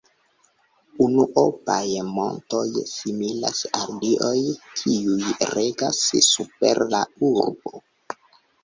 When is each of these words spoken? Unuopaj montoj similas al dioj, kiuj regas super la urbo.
Unuopaj 1.07 1.83
montoj 2.15 2.63
similas 2.95 3.61
al 3.83 3.95
dioj, 4.07 4.35
kiuj 4.81 5.33
regas 5.55 6.03
super 6.33 6.87
la 6.97 7.07
urbo. 7.35 7.89